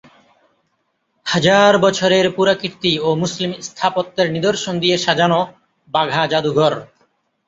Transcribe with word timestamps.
হাজার 1.25 1.73
বছরের 1.77 2.25
পুরাকীর্তি 2.35 2.93
ও 2.99 3.19
মুসলিম 3.21 3.51
স্থাপত্যের 3.67 4.27
নিদর্শন 4.35 4.73
দিয়ে 4.83 4.95
সাজানো 4.97 5.39
বাঘা 5.89 6.23
জাদুঘর। 6.31 6.73